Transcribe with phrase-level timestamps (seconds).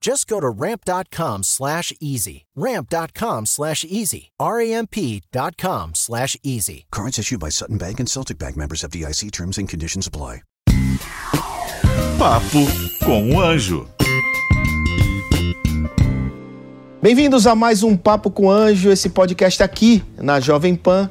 [0.00, 2.46] Just go to ramp.com slash easy.
[2.54, 4.30] Ramp.com slash easy.
[4.40, 6.86] R-A-M-P.com slash easy.
[6.90, 10.42] Cards issued by Sutton Bank and Celtic Bank members of DIC terms and conditions apply.
[12.18, 12.66] Papo
[13.04, 13.86] com o Anjo.
[17.00, 21.08] Bem-vindos a mais um Papo com o Anjo, esse podcast aqui na Jovem Pan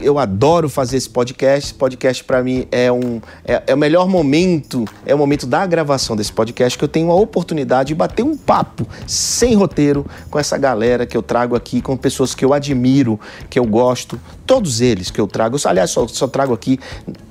[0.00, 1.66] eu adoro fazer esse podcast.
[1.66, 5.64] Esse podcast para mim é um é, é, o melhor momento, é o momento da
[5.66, 10.38] gravação desse podcast que eu tenho a oportunidade de bater um papo sem roteiro com
[10.38, 14.80] essa galera que eu trago aqui, com pessoas que eu admiro, que eu gosto, todos
[14.80, 15.56] eles que eu trago.
[15.64, 16.78] Aliás, só, só trago aqui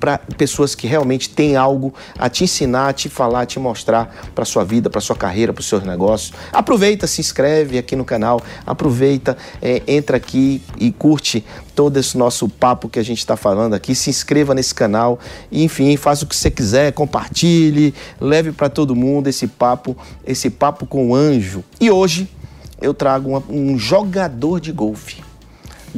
[0.00, 4.30] para pessoas que realmente têm algo a te ensinar, a te falar, a te mostrar
[4.34, 6.32] para sua vida, para sua carreira, para os seus negócios.
[6.52, 12.48] Aproveita, se inscreve aqui no canal, aproveita, é, entra aqui e curte todo esse nosso
[12.48, 13.94] papo que a gente está falando aqui.
[13.94, 15.18] Se inscreva nesse canal
[15.50, 20.86] enfim, faça o que você quiser, compartilhe, leve para todo mundo esse papo, esse papo
[20.86, 21.64] com o anjo.
[21.80, 22.28] E hoje
[22.80, 25.22] eu trago uma, um jogador de golfe,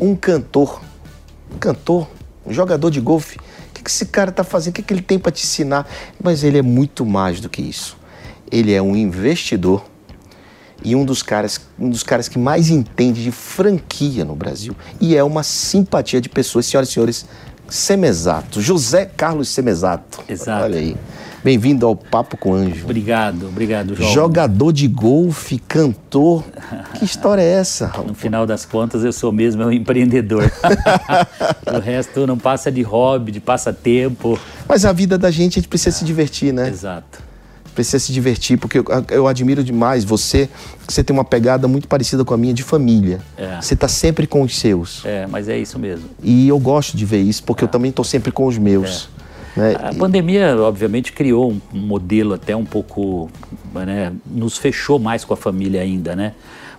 [0.00, 0.80] um cantor,
[1.52, 2.08] um cantor,
[2.46, 3.38] um jogador de golfe.
[3.38, 4.72] O que, que esse cara está fazendo?
[4.72, 5.88] O que, que ele tem para te ensinar?
[6.22, 7.96] Mas ele é muito mais do que isso.
[8.50, 9.84] Ele é um investidor
[10.86, 14.72] e um dos caras, um dos caras que mais entende de franquia no Brasil.
[15.00, 17.26] E é uma simpatia de pessoas, senhoras e senhores,
[17.68, 20.22] Semesato, José Carlos Semesato.
[20.28, 20.62] Exato.
[20.62, 20.96] Olha aí.
[21.42, 22.84] Bem-vindo ao Papo com Anjo.
[22.84, 24.12] Obrigado, obrigado, João.
[24.12, 26.44] Jogador de golfe, cantor.
[26.94, 27.92] Que história é essa?
[28.06, 30.48] No final das contas, eu sou mesmo um empreendedor.
[31.66, 34.38] o resto não passa de hobby, de passatempo.
[34.68, 36.68] Mas a vida da gente, a gente precisa se divertir, né?
[36.68, 37.25] Exato
[37.76, 40.48] precisa se divertir, porque eu, eu, admiro demais você,
[40.86, 43.20] que você tem uma pegada muito parecida com a minha de família.
[43.36, 43.60] É.
[43.60, 45.04] Você está sempre com os seus.
[45.04, 46.08] É, mas é isso mesmo.
[46.22, 47.66] E eu gosto de ver isso, porque é.
[47.66, 49.08] eu também estou sempre com os meus.
[49.56, 49.60] É.
[49.60, 49.76] Né?
[49.78, 49.96] A e...
[49.96, 53.30] pandemia, obviamente, criou um modelo até um pouco.
[53.72, 56.32] Né, nos fechou mais com a família ainda, né?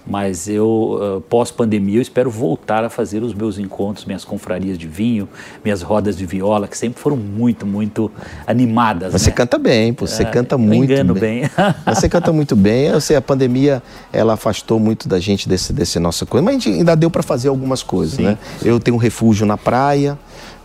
[0.07, 4.88] Mas eu, uh, pós-pandemia, eu espero voltar a fazer os meus encontros, minhas confrarias de
[4.88, 5.28] vinho,
[5.63, 8.12] minhas rodas de viola, que sempre foram muito, muito
[8.45, 9.12] animadas.
[9.12, 9.35] Você né?
[9.35, 11.41] canta bem, pô, você uh, canta muito engano bem.
[11.41, 11.50] bem.
[11.94, 12.85] você canta muito bem.
[12.85, 16.59] Eu sei, a pandemia, ela afastou muito da gente desse, desse nossa coisa, mas a
[16.59, 18.38] gente ainda deu para fazer algumas coisas, sim, né?
[18.59, 18.69] Sim.
[18.69, 20.18] Eu tenho um refúgio na praia,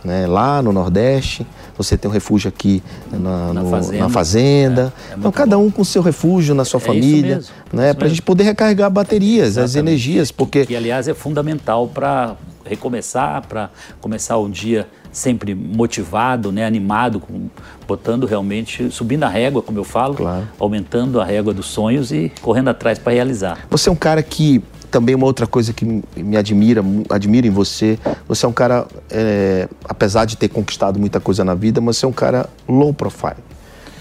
[0.03, 1.45] né, lá no Nordeste
[1.83, 4.03] você tem um refúgio aqui na, na no, fazenda.
[4.03, 4.93] Na fazenda.
[5.09, 8.09] É, é então, cada um com seu refúgio na sua é família, né, para a
[8.09, 9.69] gente poder recarregar baterias, Exatamente.
[9.69, 10.61] as energias, porque...
[10.61, 12.35] Que, que aliás, é fundamental para
[12.65, 17.47] recomeçar, para começar um dia sempre motivado, né, animado, com,
[17.87, 20.47] botando realmente, subindo a régua, como eu falo, claro.
[20.59, 23.59] aumentando a régua dos sonhos e correndo atrás para realizar.
[23.69, 25.83] Você é um cara que também uma outra coisa que
[26.15, 31.19] me admira, admiro em você, você é um cara, é, apesar de ter conquistado muita
[31.19, 33.41] coisa na vida, mas você é um cara low profile.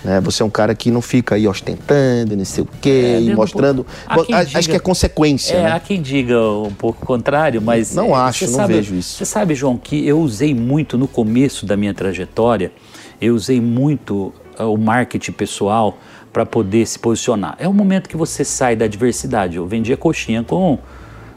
[0.05, 0.21] Né?
[0.21, 3.35] Você é um cara que não fica aí ostentando, não sei o quê, é, e
[3.35, 3.87] mostrando.
[4.07, 5.55] acho diga, que é consequência.
[5.55, 5.73] É, né?
[5.73, 7.95] há quem diga um pouco o contrário, mas.
[7.95, 9.17] Não é, acho, não sabe, vejo isso.
[9.17, 12.71] Você sabe, João, que eu usei muito no começo da minha trajetória,
[13.19, 15.97] eu usei muito uh, o marketing pessoal
[16.33, 17.57] para poder se posicionar.
[17.59, 19.57] É o momento que você sai da adversidade.
[19.57, 20.79] Eu vendia coxinha com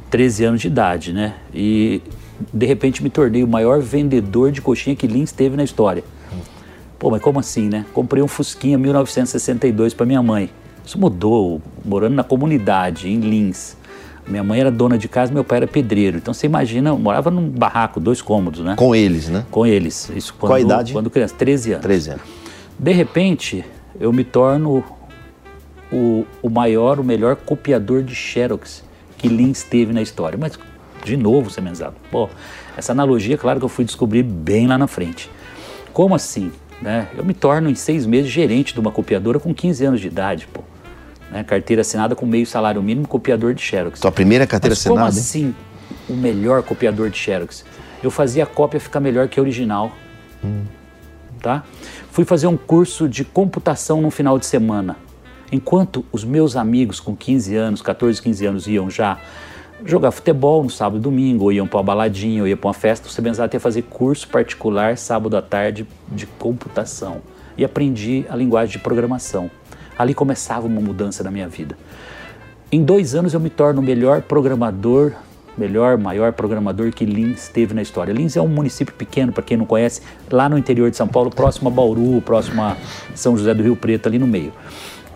[0.09, 1.35] 13 anos de idade, né?
[1.53, 2.01] E
[2.53, 6.03] de repente me tornei o maior vendedor de coxinha que Lins teve na história.
[6.97, 7.85] Pô, mas como assim, né?
[7.93, 10.49] Comprei um Fusquinha 1962 para minha mãe.
[10.85, 13.75] Isso mudou, morando na comunidade, em Lins.
[14.27, 16.17] Minha mãe era dona de casa, meu pai era pedreiro.
[16.17, 18.75] Então você imagina, eu morava num barraco, dois cômodos, né?
[18.75, 19.45] Com eles, né?
[19.51, 20.09] Com eles.
[20.15, 20.93] Isso quando, Qual a idade?
[20.93, 21.83] Quando criança, 13 anos.
[21.83, 22.23] 13 anos.
[22.77, 23.63] De repente,
[23.99, 24.83] eu me torno
[25.91, 28.83] o, o maior, o melhor copiador de Xerox
[29.17, 30.37] que Lins teve na história.
[30.37, 30.57] Mas,
[31.03, 32.29] de novo, Semenzado, pô,
[32.77, 35.29] essa analogia, claro que eu fui descobrir bem lá na frente.
[35.93, 36.51] Como assim?
[36.81, 37.07] Né?
[37.17, 40.47] Eu me torno em seis meses gerente de uma copiadora com 15 anos de idade,
[40.51, 40.61] pô.
[41.31, 41.43] Né?
[41.43, 43.99] Carteira assinada com meio salário mínimo, copiador de Xerox.
[43.99, 44.99] Tua primeira carteira Mas assinada?
[44.99, 45.55] Como assim,
[46.09, 47.63] o melhor copiador de Xerox?
[48.03, 49.91] Eu fazia a cópia ficar melhor que a original.
[50.43, 50.63] Hum.
[51.45, 51.63] Tá?
[52.09, 54.97] Fui fazer um curso de computação no final de semana.
[55.51, 59.19] Enquanto os meus amigos com 15 anos, 14, 15 anos iam já
[59.85, 62.73] jogar futebol no sábado e domingo, ou iam para uma baladinha, ou iam para uma
[62.73, 67.21] festa, o Sebenzat ia fazer curso particular sábado à tarde de computação.
[67.55, 69.51] E aprendi a linguagem de programação.
[69.99, 71.77] Ali começava uma mudança na minha vida.
[72.71, 75.13] Em dois anos eu me torno o melhor programador,
[75.57, 78.11] melhor, maior programador que Lins teve na história.
[78.13, 81.29] Lins é um município pequeno, para quem não conhece, lá no interior de São Paulo,
[81.29, 82.75] próximo a Bauru, próximo a
[83.13, 84.51] São José do Rio Preto, ali no meio.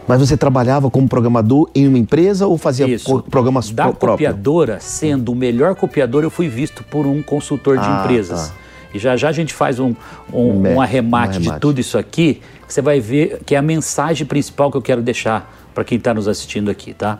[0.08, 3.22] Mas você trabalhava como programador em uma empresa ou fazia Isso.
[3.30, 4.12] programas da próprios?
[4.12, 8.50] copiadora, sendo o melhor copiador, eu fui visto por um consultor de Ah, empresas.
[8.50, 8.56] tá.
[8.92, 9.94] E já já a gente faz um,
[10.34, 11.62] um, Um me- um arremate um de arremate.
[11.62, 15.00] tudo isso aqui, que você vai ver que é a mensagem principal que eu quero
[15.04, 17.20] deixar para quem está nos assistindo aqui, tá?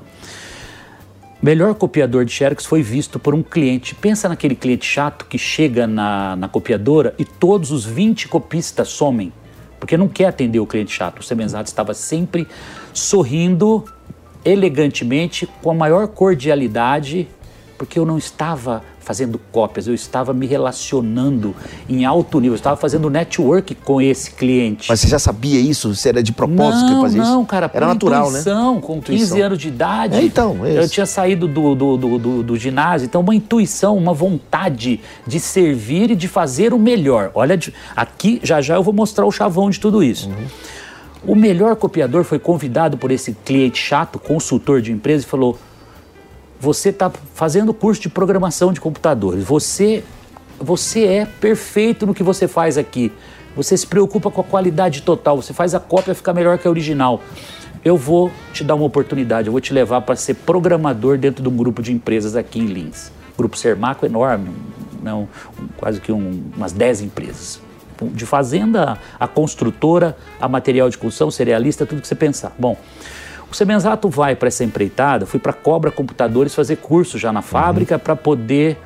[1.42, 3.96] Melhor copiador de Xerox foi visto por um cliente.
[3.96, 9.32] Pensa naquele cliente chato que chega na, na copiadora e todos os 20 copistas somem,
[9.80, 11.20] porque não quer atender o cliente chato.
[11.20, 12.46] O Semenzato estava sempre
[12.94, 13.86] sorrindo
[14.44, 17.26] elegantemente, com a maior cordialidade,
[17.78, 21.56] porque eu não estava fazendo cópias, eu estava me relacionando
[21.90, 24.88] em alto nível, eu estava fazendo network com esse cliente.
[24.88, 25.96] Mas você já sabia isso?
[25.96, 27.32] Você era de propósito que Não, fazia isso?
[27.32, 28.40] não, cara, Era natural, né?
[28.40, 29.46] intuição, com 15 Intuição.
[29.48, 30.16] anos de idade.
[30.16, 34.14] É, então, é eu tinha saído do, do, do, do- ginásio, então uma intuição, uma
[34.14, 37.32] vontade de servir e de fazer o melhor.
[37.34, 37.58] Olha,
[37.96, 40.30] aqui já já eu vou mostrar o chavão de tudo isso.
[40.30, 40.46] Uhum.
[41.34, 45.58] O melhor copiador foi convidado por esse cliente chato, consultor de empresa, e falou:
[46.60, 50.04] Você está fazendo curso de programação de computadores, você,
[50.60, 53.12] você é perfeito no que você faz aqui.
[53.56, 56.72] Você se preocupa com a qualidade total, você faz a cópia ficar melhor que a
[56.72, 57.22] original.
[57.84, 61.48] Eu vou te dar uma oportunidade, eu vou te levar para ser programador dentro de
[61.50, 63.12] um grupo de empresas aqui em Lins.
[63.38, 64.50] Grupo Sermaco enorme,
[65.02, 65.28] não,
[65.78, 67.62] quase que um- umas 10 empresas.
[68.14, 72.54] De fazenda a construtora, a material de construção, cerealista, tudo que você pensar.
[72.60, 72.78] Bom,
[73.52, 77.98] o Semenzato vai para essa empreitada, fui para Cobra Computadores fazer curso já na fábrica
[77.98, 78.78] para poder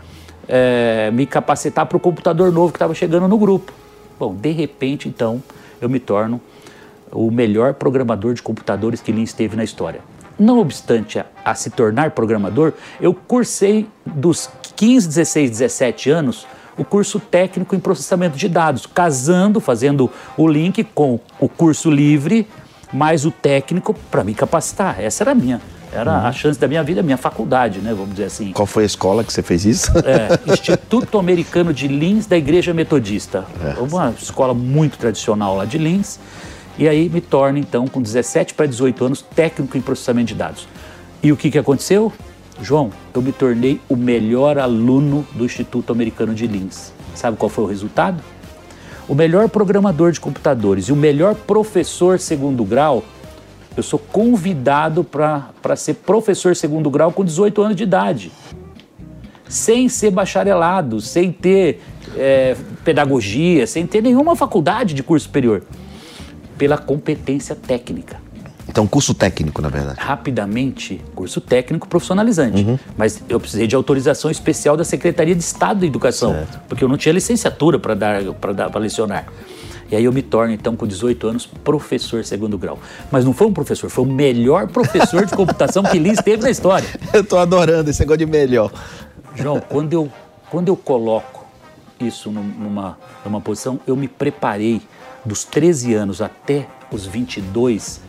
[0.47, 3.73] eh, me capacitar para o computador novo que estava chegando no grupo.
[4.17, 5.43] Bom, de repente, então,
[5.81, 6.39] eu me torno
[7.11, 10.01] o melhor programador de computadores que Lins teve na história.
[10.39, 16.83] Não obstante a, a se tornar programador, eu cursei dos 15, 16, 17 anos o
[16.83, 22.47] curso técnico em processamento de dados, casando, fazendo o link com o curso livre
[22.93, 25.01] mais o técnico para me capacitar.
[25.01, 25.59] Essa era a minha,
[25.91, 28.51] era a chance da minha vida, a minha faculdade, né, vamos dizer assim.
[28.51, 29.91] Qual foi a escola que você fez isso?
[29.99, 33.45] É, Instituto Americano de Lins da Igreja Metodista.
[33.79, 36.19] Uma escola muito tradicional lá de Lins.
[36.77, 40.67] E aí me torno, então, com 17 para 18 anos, técnico em processamento de dados.
[41.21, 42.11] E o que, que aconteceu?
[42.61, 46.91] João, eu me tornei o melhor aluno do Instituto Americano de Lins.
[47.13, 48.23] Sabe qual foi o resultado?
[49.07, 53.03] O melhor programador de computadores e o melhor professor segundo grau,
[53.75, 58.31] eu sou convidado para ser professor segundo grau com 18 anos de idade
[59.53, 61.79] sem ser bacharelado, sem ter
[62.15, 65.61] é, pedagogia, sem ter nenhuma faculdade de curso superior,
[66.57, 68.22] pela competência técnica.
[68.73, 69.99] Então, curso técnico, na verdade.
[70.01, 72.65] Rapidamente, curso técnico profissionalizante.
[72.97, 76.35] Mas eu precisei de autorização especial da Secretaria de Estado da Educação,
[76.67, 79.27] porque eu não tinha licenciatura para dar para dar lecionar.
[79.91, 82.79] E aí eu me torno, então, com 18 anos, professor segundo grau.
[83.11, 86.49] Mas não foi um professor, foi o melhor professor de computação que Lins teve na
[86.49, 86.87] história.
[87.13, 88.71] Eu tô adorando esse negócio de melhor.
[89.35, 90.11] João, quando eu,
[90.49, 91.45] quando eu coloco
[91.99, 94.81] isso num- numa, numa posição, eu me preparei
[95.23, 98.01] dos 13 anos até os 22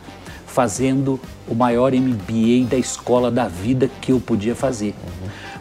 [0.55, 1.19] fazendo
[1.49, 4.95] o maior MBA da escola da vida que eu podia fazer.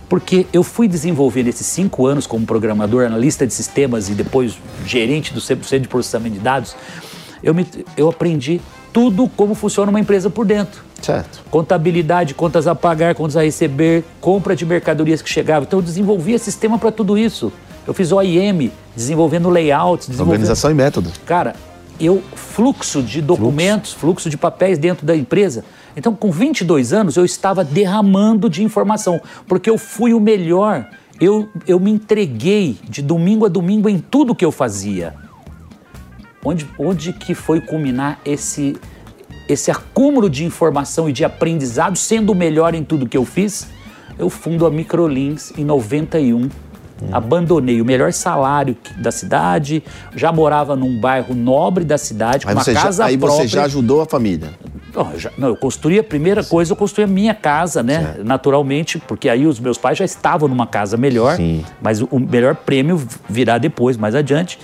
[0.08, 5.34] Porque eu fui desenvolver nesses cinco anos como programador, analista de sistemas e depois gerente
[5.34, 6.76] do Centro de Processamento de Dados,
[7.42, 8.60] eu, me, eu aprendi
[8.92, 11.42] tudo como funciona uma empresa por dentro Certo.
[11.50, 15.64] contabilidade, contas a pagar, contas a receber, compra de mercadorias que chegavam.
[15.64, 17.52] Então eu desenvolvia sistema para tudo isso.
[17.84, 20.34] Eu fiz OIM, desenvolvendo layouts, desenvolvendo...
[20.34, 21.10] Organização e método.
[21.26, 21.56] Cara,
[22.00, 24.28] eu fluxo de documentos, fluxo.
[24.28, 25.64] de papéis dentro da empresa.
[25.96, 30.88] Então, com 22 anos, eu estava derramando de informação, porque eu fui o melhor.
[31.20, 35.14] Eu, eu me entreguei de domingo a domingo em tudo que eu fazia.
[36.44, 38.76] Onde, onde que foi culminar esse,
[39.48, 43.68] esse acúmulo de informação e de aprendizado, sendo o melhor em tudo que eu fiz?
[44.18, 46.48] Eu fundo a Microlins em 91.
[47.12, 49.82] Abandonei o melhor salário da cidade,
[50.14, 53.42] já morava num bairro nobre da cidade, com Aí, uma você já, casa aí própria.
[53.42, 54.50] você já ajudou a família.
[54.94, 58.16] Não, eu já- não, eu construí a primeira coisa, eu construí a minha casa, né?
[58.24, 61.64] Naturalmente, porque aí os meus pais já estavam numa casa melhor, Sim.
[61.82, 64.58] mas o, melhor prêmio virá depois, mais adiante.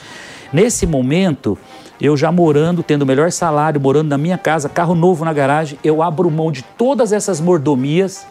[0.53, 1.59] Nesse momento,
[2.01, 5.79] eu já morando, tendo o melhor salário, morando na minha casa, carro novo na garagem,
[5.83, 8.25] eu abro mão de todas essas mordomias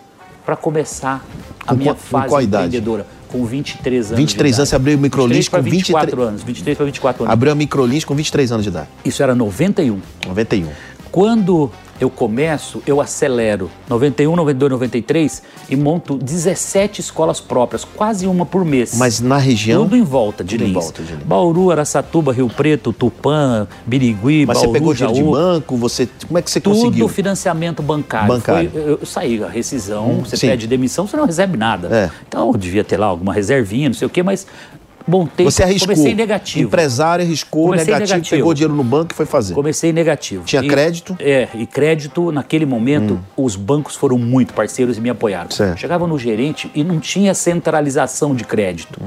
[0.45, 1.23] para começar
[1.65, 2.65] a Com minha qual- com fase qual idade?
[2.67, 3.05] empreendedora.
[3.29, 4.17] Com 23 anos.
[4.17, 6.43] 23 de anos, você abriu o Microlins 23 pra com 24 23 anos.
[6.43, 7.33] 23 para 24 anos.
[7.33, 8.87] Abriu a Microlins com 23 anos de idade.
[9.05, 9.99] Isso era 91.
[10.27, 10.67] 91.
[11.11, 18.45] Quando eu começo, eu acelero 91, 92, 93 e monto 17 escolas próprias, quase uma
[18.45, 18.95] por mês.
[18.97, 19.83] Mas na região.
[19.83, 20.83] Tudo em volta de Tudo em Lins.
[20.83, 21.23] volta de Lins.
[21.23, 26.07] Bauru, Araçatuba, Rio Preto, Tupã, Birigui, Mas Bauru, você pegou dinheiro de banco, você.
[26.27, 27.07] Como é que você Tudo conseguiu?
[27.07, 28.27] financiamento bancário.
[28.27, 28.69] Bancário.
[28.71, 30.47] Foi- eu, eu saí, a rescisão, você sim.
[30.47, 31.87] pede demissão, você não recebe nada.
[31.93, 32.09] É.
[32.27, 34.47] Então eu devia ter lá alguma reservinha, não sei o quê, mas
[35.07, 35.87] montei, Você arriscou.
[35.95, 36.67] comecei negativo.
[36.67, 38.35] Empresário arriscou, Comecei negativo, negativo.
[38.37, 39.53] pegou dinheiro no banco e foi fazer.
[39.53, 40.43] Comecei negativo.
[40.45, 41.13] Tinha E- crédito?
[41.13, 41.17] Hum.
[41.19, 45.49] É, e crédito, naquele momento, os bancos foram muito parceiros e me apoiaram.
[45.51, 45.79] Certo.
[45.79, 48.99] Chegava no gerente e não tinha centralização de crédito.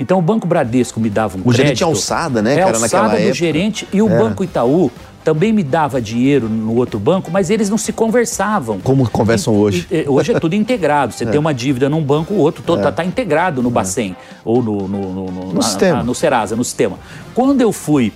[0.00, 1.56] Então o Banco Bradesco me dava um O crédito.
[1.56, 3.34] gerente tinha alçada, né, É, cara, naquela alçada do época.
[3.34, 4.90] gerente e o Banco Itaú
[5.28, 8.78] também me dava dinheiro no outro banco, mas eles não se conversavam.
[8.80, 9.86] Como conversam hoje.
[9.90, 11.12] E- e- Hoje é tudo integrado.
[11.12, 14.88] Você tem uma dívida num banco, o outro todo tá, integrado no Bacen ou no,
[14.88, 15.98] no, no, no- na- sistema.
[15.98, 16.98] na- no Serasa, no sistema.
[17.34, 18.10] Quando eu fui,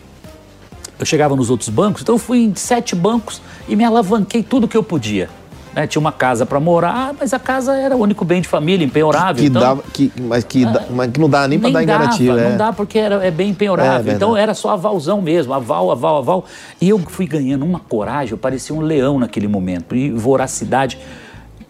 [0.99, 4.67] eu chegava nos outros bancos, então eu fui em sete bancos e me alavanquei tudo
[4.67, 5.29] que eu podia.
[5.75, 5.87] Né?
[5.87, 9.43] Tinha uma casa para morar, mas a casa era o único bem de família, empenhorável.
[9.43, 11.87] Que então, dava, que, mas, que, dá- mas que não dá nem nem dar em
[11.87, 12.33] dava, garantia.
[12.33, 12.51] é.
[12.51, 13.93] Não dá porque era, é bem É, empenhorável.
[14.05, 14.17] verdade.
[14.17, 16.45] então era só avalzão mesmo, aval, aval, aval.
[16.81, 19.95] E eu fui ganhando uma coragem, eu parecia um leão naquele momento.
[19.97, 20.99] E voracidade.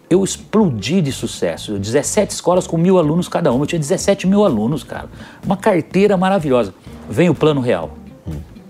[0.09, 1.79] Eu explodi de sucesso.
[1.79, 3.63] 17 escolas com mil alunos cada uma.
[3.63, 5.07] Eu tinha 17 mil alunos, cara.
[5.43, 6.71] Uma carteira maravilhosa.
[7.09, 7.91] Vem o plano real.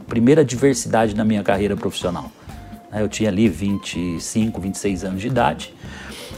[0.07, 2.31] Primeira diversidade na minha carreira profissional.
[2.93, 5.73] Né, Eu tinha ali 25, 26 anos de idade.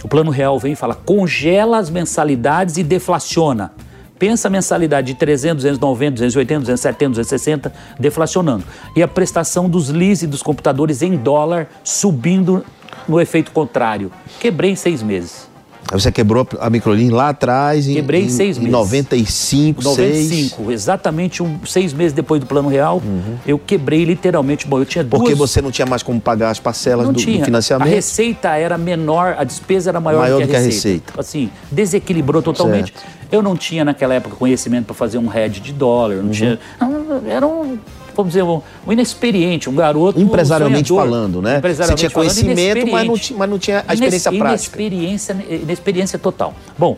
[0.04, 3.74] O plano real vem e fala: congela as mensalidades e deflaciona.
[4.18, 8.64] Pensa a mensalidade de 300, 290, 280, 270, 260, deflacionando.
[8.96, 12.66] E a prestação dos leases e dos computadores em dólar subindo
[13.10, 14.10] no efeito contrário.
[14.40, 15.50] Quebrei em seis meses.
[15.92, 18.74] Aí você quebrou a Microlin lá atrás, em, Quebrei em seis em meses.
[18.74, 19.98] 95, 6.
[19.98, 23.02] 95, exatamente um, seis meses depois do plano real,
[23.46, 24.68] eu quebrei literalmente.
[24.68, 25.10] Bom, eu tinha Uhum.
[25.10, 25.50] Porque duas...
[25.52, 27.46] você não tinha mais como pagar as parcelas do, do tinha.
[27.46, 27.88] financiamento.
[27.88, 31.14] A receita era menor, a despesa era maior, Maior do que a receita.
[31.18, 32.92] Assim, desequilibrou totalmente.
[33.32, 36.24] Eu não tinha naquela época conhecimento para fazer um hedge de dólar, Uhum.
[36.24, 36.60] não tinha.
[36.80, 37.78] não, era um,
[38.16, 40.20] vamos dizer, um, um inexperiente, um garoto.
[40.20, 41.10] Empresarialmente sonhador.
[41.12, 41.58] falando, né?
[41.58, 44.82] Empresarialmente Você tinha conhecimento, mas não, tinha, mas não tinha a experiência Ines- prática.
[44.82, 46.54] Inexperiência, inexperiência total.
[46.78, 46.98] Bom,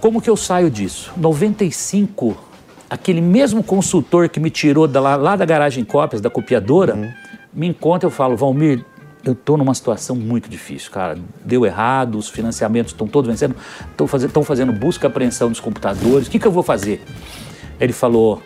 [0.00, 1.12] como que eu saio disso?
[1.16, 2.36] 95,
[2.88, 7.10] aquele mesmo consultor que me tirou da, lá, da garagem cópias, da copiadora, Uhum.
[7.52, 8.84] me encontra e eu falo, Valmir,
[9.24, 11.18] eu estou numa situação muito difícil, cara.
[11.44, 13.56] Deu errado, os financiamentos estão todos vencendo,
[13.90, 17.02] estão fazendo, fazendo busca e apreensão dos computadores, o que, que eu vou fazer?
[17.80, 18.40] Ele falou,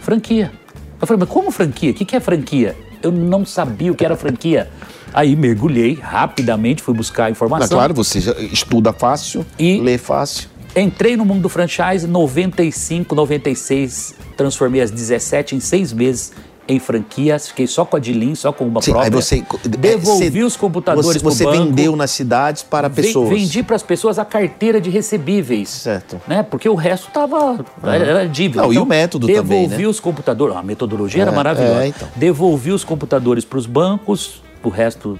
[0.00, 0.52] franquia.
[1.00, 1.90] Eu falei, mas como franquia?
[1.90, 2.76] O que, que é franquia?
[3.02, 4.68] Eu não sabia o que era franquia.
[5.12, 7.68] Aí mergulhei rapidamente, fui buscar a Mas, informação.
[7.78, 8.18] claro, você
[8.52, 10.48] estuda fácil, E- lê fácil.
[10.76, 16.32] Entrei no mundo do franchise, 95, 96, transformei as 17 em seis meses
[16.68, 19.08] em franquias, fiquei só com a Dilin, só com uma Sim, própria.
[19.08, 21.64] aí você Devolvi é, os computadores Você, você banco.
[21.64, 23.28] vendeu nas cidades para pessoas.
[23.28, 25.68] Vendi para as pessoas a carteira de recebíveis.
[25.68, 26.20] Certo.
[26.28, 26.42] Né?
[26.42, 28.62] Porque o resto tava era, era dívida.
[28.62, 29.88] Não, e o método também, Devolvi né?
[29.88, 30.56] os computadores.
[30.56, 31.84] A metodologia era É, maravilhosa.
[31.84, 32.08] é, então.
[32.14, 35.18] Devolvi os computadores para os bancos, o resto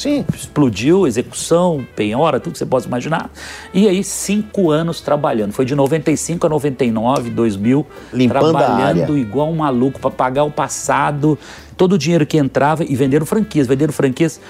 [0.00, 0.24] Sim.
[0.34, 3.30] explodiu, execução, penhora, tudo que você possa imaginar.
[3.74, 5.52] E aí, cinco anos trabalhando.
[5.52, 11.38] Foi de 95 a 99, 2000, Limpando trabalhando igual um maluco para pagar o passado,
[11.76, 14.40] todo o dinheiro que entrava e venderam franquias, venderam franquias.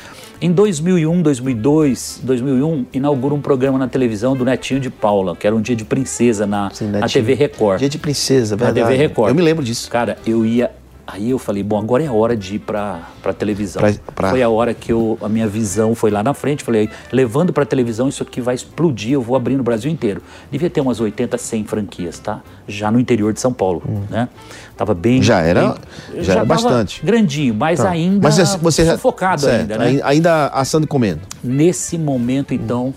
[0.42, 5.54] Em 2001, 2002, 2001, inaugurou um programa na televisão do Netinho de Paula, que era
[5.54, 7.06] um dia de princesa na, Sim, na.
[7.06, 7.78] TV Record.
[7.78, 8.88] Dia de princesa, Na verdade.
[8.88, 9.28] TV Record.
[9.28, 9.90] Eu me lembro disso.
[9.90, 10.70] Cara, eu ia.
[11.12, 13.80] Aí eu falei, bom, agora é a hora de ir pra, pra televisão.
[13.82, 16.62] Pra- pra- Foi a hora que eu, a minha visão foi lá na frente.
[16.62, 20.22] Falei, levando pra televisão, isso aqui vai explodir, eu vou abrir no Brasil inteiro.
[20.50, 22.40] Devia ter umas 80, 100 franquias, tá?
[22.68, 24.28] Já no interior de São Paulo, né?
[24.76, 25.18] Tava bem.
[25.20, 25.22] Hum.
[25.22, 25.60] Já era-
[26.12, 27.04] bem- já era tava bastante.
[27.04, 27.90] Grandinho, mas Tá.
[27.90, 29.84] ainda Mas você- já- sufocado certo, ainda, né?
[29.86, 31.20] ai- Ainda assando e comendo.
[31.42, 32.94] Nesse momento, então,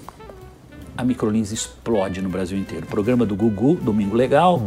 [0.97, 2.85] a Microlins explode no Brasil inteiro.
[2.85, 4.61] Programa do Gugu, Domingo Legal,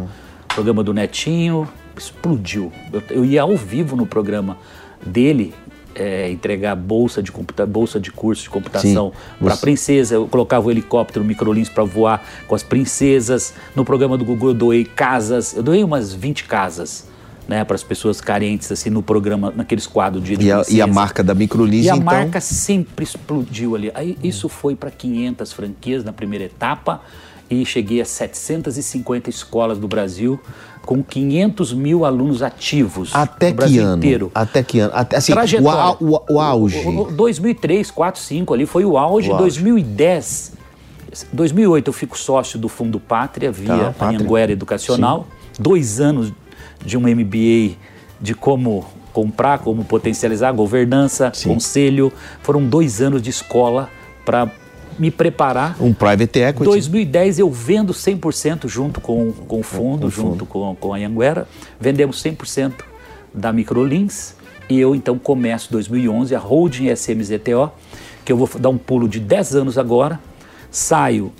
[0.49, 2.73] programa do Netinho, explodiu.
[2.93, 4.57] Eu, eu ia ao vivo no programa
[5.05, 5.55] dele
[5.97, 7.33] é, entregar bolsa de,
[7.67, 10.15] bolsa de curso de computação para princesa.
[10.15, 13.55] Eu colocava o helicóptero Microlins para voar com as princesas.
[13.75, 15.55] No programa do Gugu eu doei casas.
[15.57, 17.09] Eu doei umas 20 casas.
[17.49, 20.87] Né, para as pessoas carentes assim no programa naqueles quadros de E a, e a
[20.89, 22.05] marca da Microlins, E a então.
[22.05, 23.93] marca sempre explodiu ali.
[23.95, 27.03] Aí isso foi para 500 franquias na primeira etapa
[27.49, 30.39] e cheguei a 750 escolas do Brasil
[30.85, 33.97] com 500 mil alunos ativos Até no que Brasil ano?
[33.97, 34.31] inteiro.
[34.35, 34.93] Até que ano?
[34.95, 35.81] Até, assim, o, Trajetória.
[35.83, 36.79] au- o, o auge.
[36.87, 39.29] O- o- 2003, 4, 5 ali foi o auge.
[39.31, 39.43] O auge.
[39.61, 40.53] 2010,
[41.33, 44.09] 2008 eu fico sócio do Fundo Pátria via Tá.
[44.09, 45.27] Anhanguera Educacional.
[45.59, 46.33] Dois anos
[46.85, 47.77] de um MBA
[48.21, 51.49] de como comprar, como potencializar, governança, Sim.
[51.55, 52.13] conselho.
[52.43, 53.89] Foram dois anos de escola
[54.25, 54.51] para
[54.99, 56.65] me preparar Um private equity.
[56.65, 61.47] 2010 eu vendo 100% junto com, com o fundo, junto com, com a Anhanguera,
[61.81, 62.73] vendemos 100%
[63.33, 64.35] da Microlins
[64.69, 67.71] e eu então começo 2011 a holding SMZTO,
[68.25, 70.19] que eu vou dar um pulo de 10 anos agora,
[70.71, 71.33] saio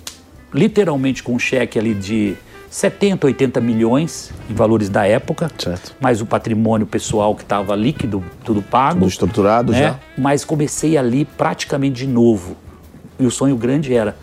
[0.53, 2.35] literalmente com um cheque ali de
[2.69, 5.95] 70, 80 milhões em valores da época, Certo.
[5.99, 8.99] mais o patrimônio pessoal que estava líquido, tudo pago.
[8.99, 9.79] Tudo estruturado né?
[9.79, 9.99] já.
[10.17, 12.55] Mas comecei ali praticamente de novo.
[13.19, 14.15] E o sonho grande era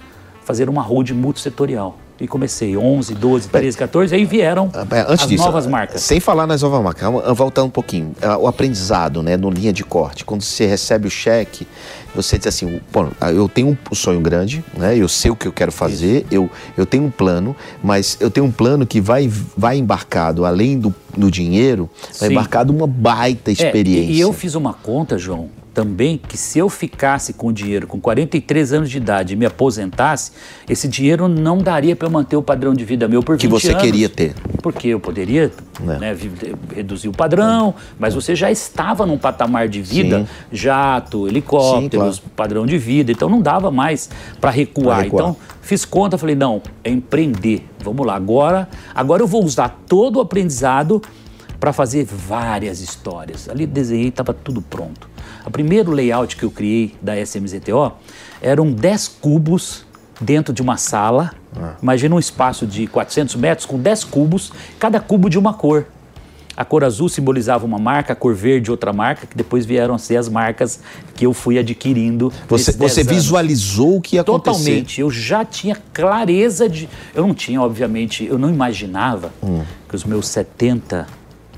[0.44, 1.98] fazer uma holding multissetorial.
[2.20, 6.00] E comecei 11, 12, 13, 14, aí vieram É, Antes as disso, novas marcas.
[6.00, 8.14] Sem falar nas novas marcas, voltar um pouquinho.
[8.22, 10.24] Ah, O aprendizado, né, no linha de corte.
[10.24, 11.66] Quando você recebe o cheque,
[12.14, 14.96] você diz assim: Pô, eu tenho um sonho grande, né?
[14.96, 18.46] Eu sei o que eu quero fazer, eu, eu tenho um plano, mas eu tenho
[18.46, 22.34] um plano que vai, vai embarcado, além do, do dinheiro, vai Sim.
[22.34, 24.12] embarcado uma baita É, experiência.
[24.12, 27.86] e, e eu fiz uma conta, João, também, que se eu ficasse com o dinheiro
[27.86, 30.30] com 43 anos de idade e me aposentasse,
[30.68, 33.52] esse dinheiro não daria para eu manter o padrão de vida meu por Que 20
[33.60, 33.82] você anos.
[33.82, 34.34] queria ter.
[34.62, 35.50] Porque eu poderia
[35.86, 35.98] É.
[35.98, 36.16] né,
[36.74, 40.26] reduzir o padrão, mas você já estava num patamar de vida, Sim.
[40.52, 44.08] jato, helicópteros, Sim, padrão de vida, então não dava mais
[44.40, 45.02] para recuar.
[45.02, 45.22] Recuar.
[45.30, 47.66] Então fiz conta, falei, não, é empreender.
[47.82, 51.02] Vamos lá, agora, agora eu vou usar todo o aprendizado
[51.58, 53.48] para fazer várias histórias.
[53.48, 55.08] Ali desenhei, estava tudo pronto.
[55.46, 57.92] O primeiro layout que eu criei da SMZTO
[58.40, 59.84] eram 10 cubos
[60.20, 61.32] dentro de uma sala.
[61.82, 65.86] Imagina um espaço de 400 metros com 10 cubos, cada cubo de uma cor.
[66.56, 69.98] A cor azul simbolizava uma marca, a cor verde outra marca, que depois vieram a
[69.98, 70.78] ser as marcas
[71.14, 72.32] que eu fui adquirindo.
[72.48, 74.60] Você, nesses 10 você visualizou o que ia acontecer.
[74.60, 75.00] Totalmente.
[75.00, 76.88] Eu já tinha clareza de.
[77.12, 79.62] Eu não tinha, obviamente, eu não imaginava Hum.
[79.88, 81.06] que os meus 70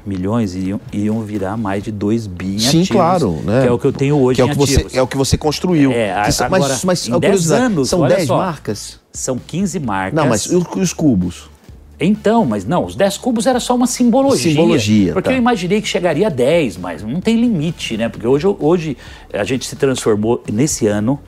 [0.07, 3.33] milhões iam, iam virar mais de 2 bi em Sim, ativos, claro.
[3.45, 3.63] Né?
[3.63, 4.95] Que é o que eu tenho hoje que é o que você ativos.
[4.95, 5.93] É o que você construiu.
[5.93, 8.37] É, a- são- agora, mas, mas em a 10 curiosidade, anos, são olha 10 só.
[8.39, 9.01] marcas?
[9.13, 10.15] São 15 marcas.
[10.15, 11.51] Não, mas os, os cubos?
[11.99, 14.51] Então, mas não, os 10 cubos era só uma simbologia.
[14.53, 15.35] Simbologia, Porque tá.
[15.35, 18.09] eu imaginei que chegaria a 10, mas não tem limite, né?
[18.11, 18.97] Porque hoje, hoje
[19.33, 21.19] a gente se transformou nesse ano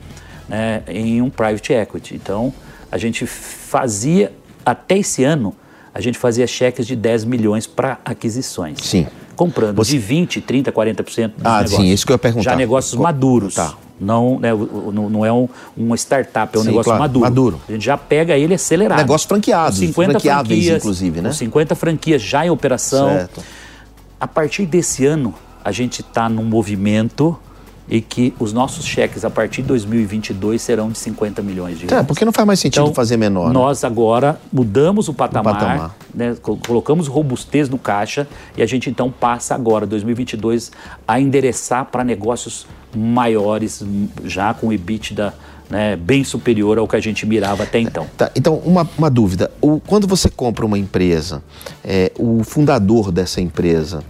[0.47, 2.13] né, em um private equity.
[2.15, 2.53] Então,
[2.91, 4.31] a gente fazia,
[4.65, 5.55] até esse ano,
[5.99, 8.77] a gente fazia cheques de 10 milhões para aquisições.
[8.81, 9.05] Sim.
[9.35, 11.79] Comprando Você- de 20, 30, 40% dos Ah, negócios.
[11.81, 12.51] sim, isso que eu ia perguntar.
[12.51, 13.55] Já negócios Co- maduros.
[13.55, 13.73] Tá.
[13.99, 17.25] Não, né, não, não é um, uma startup, é um Sim, negócio claro, maduro.
[17.25, 17.61] maduro.
[17.67, 18.97] A gente já pega ele acelerado.
[18.97, 21.29] Negócios franqueados, Com 50 franqueáveis, franquias, inclusive, né?
[21.29, 23.09] com 50 franquias já em operação.
[23.09, 23.43] Certo.
[24.17, 25.33] A partir desse ano,
[25.65, 27.37] a gente está num movimento
[27.89, 31.89] e que os nossos cheques a partir de 2022 serão de 50 milhões de É,
[31.89, 32.05] reais.
[32.05, 33.47] porque não faz mais sentido Então, fazer menor.
[33.47, 33.53] né?
[33.53, 35.95] Nós agora mudamos o patamar, patamar.
[36.13, 40.71] né, co- colocamos robustez no caixa e a gente então passa agora, 2022,
[41.07, 45.33] a endereçar para negócios maiores, m- já com EBITDA
[45.69, 48.07] né, bem superior ao que a gente mirava até então.
[48.17, 49.51] Tá, então, uma, uma dúvida.
[49.61, 51.43] O, quando você compra uma empresa,
[51.83, 54.03] é, o fundador dessa empresa,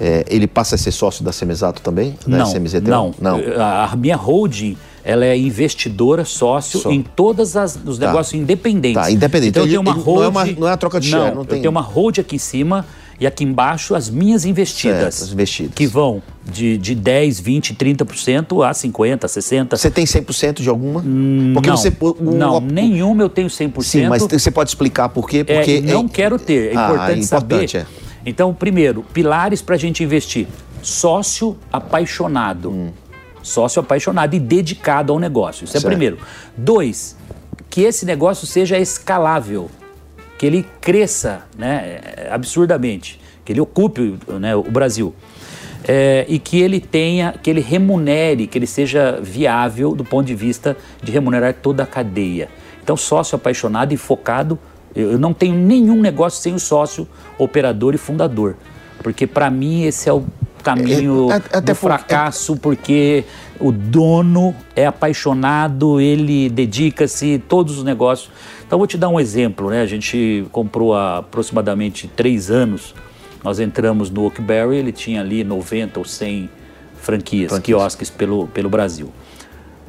[0.00, 2.14] é, ele passa a ser sócio da Semesato também?
[2.26, 2.80] Da Não, SMZT?
[2.82, 3.40] não, não.
[3.58, 6.90] A, minha holding, ela é investidora, sócio Só.
[6.90, 7.54] em todos
[7.84, 9.02] os negócios independentes.
[9.02, 9.50] Tá, independente.
[9.50, 11.44] Então eu tenho uma Ele- não é uma- não é troca de não, share, não
[11.44, 12.86] tem- eu tenho uma holding aqui em cima
[13.20, 15.14] e aqui embaixo as minhas investidas.
[15.14, 15.74] Certo, as investidas.
[15.74, 19.76] Que vão de, de 10, 20, 30% a 50, 60%.
[19.76, 21.00] Você tem 100% de alguma?
[21.00, 21.92] Porque Hum, não, você.
[22.00, 23.82] o- não o- nenhuma eu tenho 100%.
[24.02, 25.44] Sim, mas você pode explicar por quê?
[25.46, 27.26] É, Porque não quero ter, é Ah, importante, é importante,
[27.72, 27.86] saber.
[28.24, 30.46] Então, primeiro, pilares para a gente investir.
[30.82, 32.92] Sócio apaixonado.
[33.42, 35.64] Sócio apaixonado e dedicado ao negócio.
[35.64, 35.90] Isso é Certo.
[35.90, 36.18] primeiro.
[36.56, 37.16] Dois,
[37.68, 39.70] que esse negócio seja escalável.
[40.38, 43.20] Que ele cresça né, absurdamente.
[43.44, 45.14] Que ele ocupe né, o Brasil.
[45.84, 50.34] É, e que ele tenha, que ele remunere, que ele seja viável do ponto de
[50.34, 52.48] vista de remunerar toda a cadeia.
[52.82, 54.58] Então, sócio apaixonado e focado,
[54.94, 57.06] eu não tenho nenhum negócio sem o sócio,
[57.38, 58.56] operador e fundador.
[59.02, 60.24] Porque para mim esse é o
[60.62, 63.24] caminho É, até do porque- fracasso, porque
[63.58, 68.30] o dono é apaixonado, ele dedica-se todos os negócios.
[68.66, 69.82] Então vou te dar um exemplo, né?
[69.82, 72.94] A gente comprou há aproximadamente três anos.
[73.42, 76.48] Nós entramos no Oakberry, ele tinha ali 90 ou 100
[76.94, 77.60] franquias, Franquias.
[77.80, 79.10] quiosques pelo, pelo Brasil.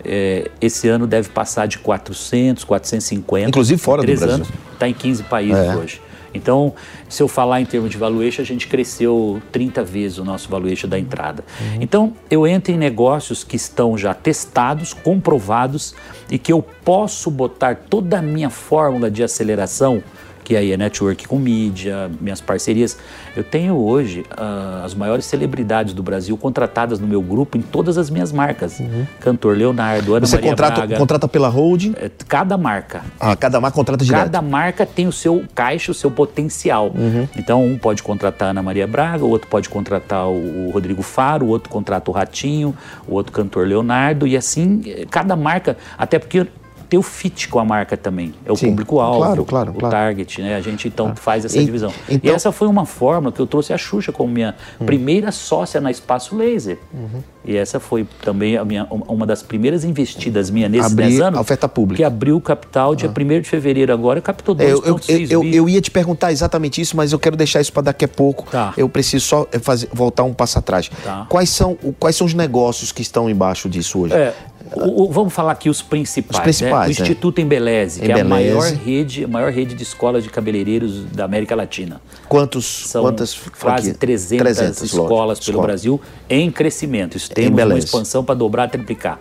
[0.05, 3.49] é, esse ano deve passar de 400, 450.
[3.49, 4.29] Inclusive fora do Brasil.
[4.35, 4.49] anos.
[4.83, 5.75] Está em 15 países É.
[5.75, 6.01] hoje.
[6.33, 6.73] Então,
[7.07, 10.87] se eu falar em termos de valuation, a gente cresceu 30 vezes o nosso valuation
[10.87, 11.43] da entrada.
[11.79, 15.93] Então, eu entro em negócios que estão já testados, comprovados
[16.31, 20.03] e que eu posso botar toda a minha fórmula de aceleração,
[20.43, 22.97] que aí é network com mídia, minhas parcerias.
[23.35, 27.97] Eu tenho hoje ah, as maiores celebridades do Brasil contratadas no meu grupo em todas
[27.97, 28.79] as minhas marcas.
[29.19, 30.97] Cantor Leonardo, Ana Você Maria contrata, Braga.
[30.97, 33.03] contrata pela holding, É, Cada marca.
[33.19, 34.23] ah, cada marca contrata direto.
[34.23, 36.91] Cada marca tem o seu caixa, o seu potencial.
[36.95, 37.27] Uhum.
[37.37, 41.01] Então, um pode contratar a Ana Maria Braga, o outro pode contratar o o Rodrigo
[41.01, 42.75] Faro, o outro contrata o Ratinho,
[43.07, 46.45] o outro cantor Leonardo, e assim, eh, cada marca, até porque
[46.93, 48.35] tem o fit com a marca também.
[48.45, 49.91] É o público-alvo, claro, claro, o claro.
[49.95, 50.55] target, né?
[50.55, 51.91] A gente então faz essa En- divisão.
[52.07, 54.85] e então- essa foi uma fórmula que eu trouxe a Xuxa como minha Hum.
[54.85, 56.77] primeira sócia na Espaço Laser.
[56.93, 57.23] Uhum.
[57.45, 61.37] E essa foi também a minha, uma das primeiras investidas minha nesses Abrir 10 anos.
[61.39, 61.97] a oferta pública.
[61.97, 65.43] Que abriu o capital dia 1 de fevereiro agora, captou É, eu, eu, 2,6 eu,
[65.43, 68.47] eu ia te perguntar exatamente isso, mas eu quero deixar isso para daqui a pouco.
[68.51, 68.71] Tá.
[68.77, 70.89] Eu preciso só eh, fazer, voltar um passo atrás.
[71.03, 71.25] Tá.
[71.27, 74.13] Quais, são, quais são os negócios que estão embaixo disso hoje?
[74.13, 74.33] É,
[74.75, 76.37] o- o- vamos falar aqui os principais.
[76.37, 76.85] Os principais, né?
[76.87, 76.91] O é.
[76.91, 78.29] Instituto Embeleze, que é a Embeleze.
[78.55, 82.01] maior rede, a maior rede de escolas de cabeleireiros da América Latina.
[82.27, 83.51] Quantos, São quantas quase
[83.93, 83.97] franquias?
[83.97, 85.65] 300, 300 escolas pelo escolas.
[85.65, 87.17] Brasil em crescimento.
[87.17, 87.85] Isso temos uma Embeleze.
[87.87, 89.19] expansão para dobrar, triplicar.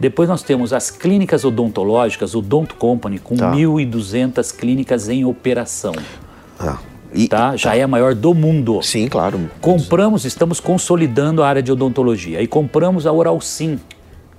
[0.00, 3.52] Depois nós temos as clínicas odontológicas, o Odonto Company, com Tá.
[3.52, 5.92] 1.200 clínicas em operação.
[6.58, 6.78] Ah,
[7.14, 7.54] e- Tá?
[7.56, 8.80] Já é a maior do mundo.
[8.82, 9.48] Sim, claro.
[9.60, 12.42] Compramos, estamos consolidando a área de odontologia.
[12.42, 13.78] E compramos a Oral Sim,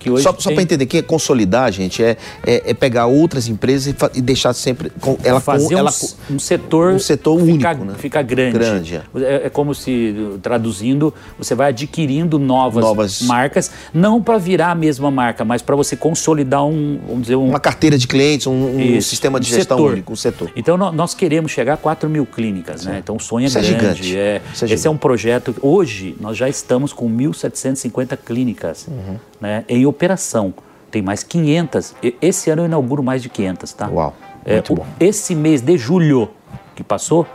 [0.04, 3.06] que hoje Só, só tem- para entender que é consolidar, gente, é, é, é pegar
[3.08, 6.94] outras empresas e, e deixar sempre com ela com- fazer ela um, s- um setor,
[6.94, 7.94] um setor fica, único, né?
[7.98, 8.58] fica grande.
[8.58, 9.02] Grande, é.
[9.22, 14.76] É, é como se, traduzindo, você vai adquirindo novas, Novas- marcas, não para virar a
[14.76, 18.52] mesma marca, mas para você consolidar um, vamos dizer, um, uma carteira de clientes, um,
[18.98, 19.92] um sistema de gestão setor.
[19.94, 20.52] único, um setor.
[20.56, 23.00] Então nó- nós queremos chegar a 4 mil clínicas, né?
[23.02, 23.78] Então o sonho é Isso é grande.
[24.04, 24.18] gigante.
[24.18, 24.88] é- Isso é esse gigante.
[24.88, 25.56] é um projeto.
[25.62, 29.16] Hoje nós já estamos com 1.750 clínicas Uhum.
[29.40, 30.54] né, em operação.
[30.92, 31.96] Tem mais 500.
[32.04, 33.88] E- Esse ano eu inauguro mais de 500, tá?
[33.90, 34.14] Uau,
[34.46, 34.86] É, muito bom.
[35.00, 36.30] Esse mês de julho
[36.76, 37.26] que passou,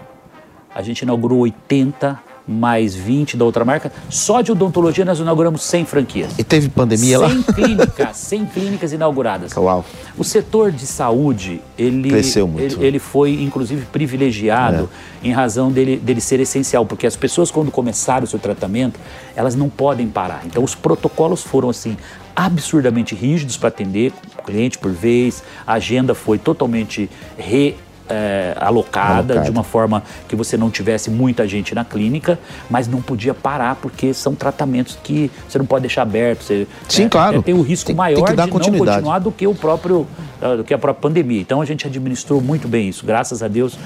[0.75, 3.93] a gente inaugurou 80 mais 20 da outra marca.
[4.09, 6.33] Só de odontologia nós inauguramos 100 franquias.
[6.39, 7.29] E teve pandemia lá?
[7.29, 9.55] 100 clínicas, 100 clínicas inauguradas.
[9.55, 9.85] Uau.
[10.17, 12.77] O setor de saúde, ele, Cresceu muito.
[12.77, 12.79] É.
[12.79, 14.89] ele, ele foi inclusive privilegiado
[15.23, 18.99] em razão dele, dele ser essencial, porque as pessoas quando começaram o seu tratamento,
[19.37, 20.43] elas não podem parar.
[20.47, 21.99] Então os protocolos foram assim
[22.39, 27.75] absurdamente rígidos para atender o cliente por vez, a agenda foi totalmente re
[28.09, 32.39] eh, alocada de uma forma que você não tivesse muita gente na clínica,
[32.71, 36.45] mas não podia parar porque são tratamentos que você não pode deixar aberto.
[36.45, 37.39] Você, Sim, é, claro.
[37.41, 40.07] é, tem o risco Tem- tem maior dar de não continuar do que o próprio
[40.41, 41.41] ah, do que a própria pandemia.
[41.41, 43.05] Então a gente administrou muito bem isso.
[43.05, 43.77] Graças a Deus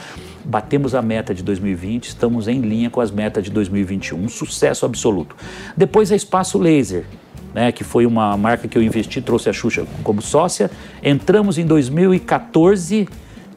[0.44, 4.84] batemos a meta de 2020, estamos em linha com as metas de 2021, um sucesso
[4.84, 5.34] absoluto.
[5.76, 7.06] Depois a Espaço Laser,
[7.54, 10.70] né, que foi uma marca que eu investi, trouxe a Xuxa como sócia.
[11.02, 13.08] Entramos em 2014,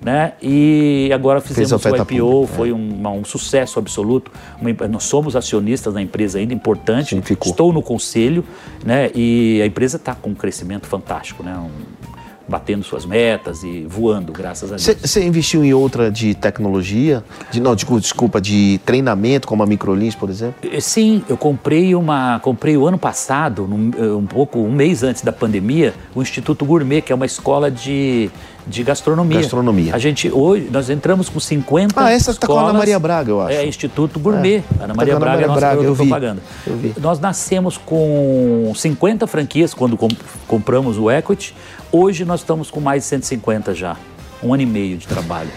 [0.01, 4.31] né, e agora fizemos o IPO, pública, foi um, um sucesso absoluto.
[4.61, 7.09] Uma nós somos acionistas da empresa ainda, importante.
[7.15, 7.21] Sim.
[7.43, 8.43] Estou no conselho,
[8.85, 9.09] né?
[9.15, 11.57] E a empresa está com um crescimento fantástico, né?
[11.57, 12.14] Um-
[12.47, 14.97] batendo suas metas e voando, graças a Deus.
[15.01, 17.23] Você investiu em outra de tecnologia?
[17.51, 20.55] De, não, desculpa, desculpa, de treinamento, como a Microlins, por exemplo?
[20.71, 25.01] Eh, Sim, eu comprei uma, comprei o ano passado, num- eh, um pouco, um mês
[25.03, 28.29] antes da pandemia, o Instituto Gourmet, que é uma escola de,
[28.67, 29.39] de gastronomia.
[29.41, 29.95] Gastronomia.
[29.95, 32.77] A gente hoje nós entramos com 50 Ah, essa tá com a Ana.
[32.79, 33.57] Maria Braga, eu acho.
[33.57, 34.63] É Instituto Gourmet.
[34.79, 36.41] Ana Maria com a Ana Braga Maria é a nossa Braga, eu vi, propaganda.
[36.67, 36.93] eu vi.
[37.01, 40.09] Nós nascemos com 50 franquias quando com-
[40.47, 41.55] compramos o Equity.
[41.91, 43.95] Hoje nós estamos com mais de 150 já.
[44.43, 45.49] Um ano e meio de trabalho.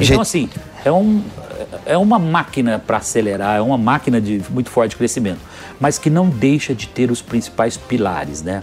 [0.00, 0.48] Então, assim,
[0.84, 1.22] é, um,
[1.84, 5.38] é uma máquina para acelerar, é uma máquina de muito forte crescimento,
[5.78, 8.62] mas que não deixa de ter os principais pilares, né?